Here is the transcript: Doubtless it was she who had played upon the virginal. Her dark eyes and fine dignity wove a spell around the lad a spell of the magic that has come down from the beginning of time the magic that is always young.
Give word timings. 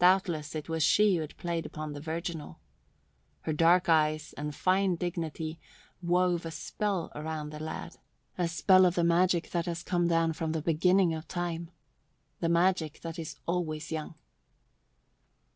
Doubtless 0.00 0.56
it 0.56 0.68
was 0.68 0.82
she 0.82 1.14
who 1.14 1.20
had 1.20 1.36
played 1.36 1.64
upon 1.64 1.92
the 1.92 2.00
virginal. 2.00 2.58
Her 3.42 3.52
dark 3.52 3.88
eyes 3.88 4.32
and 4.32 4.52
fine 4.52 4.96
dignity 4.96 5.60
wove 6.02 6.44
a 6.44 6.50
spell 6.50 7.12
around 7.14 7.50
the 7.50 7.60
lad 7.60 7.98
a 8.36 8.48
spell 8.48 8.84
of 8.84 8.96
the 8.96 9.04
magic 9.04 9.50
that 9.50 9.66
has 9.66 9.84
come 9.84 10.08
down 10.08 10.32
from 10.32 10.50
the 10.50 10.60
beginning 10.60 11.14
of 11.14 11.28
time 11.28 11.70
the 12.40 12.48
magic 12.48 13.00
that 13.02 13.16
is 13.16 13.36
always 13.46 13.92
young. 13.92 14.16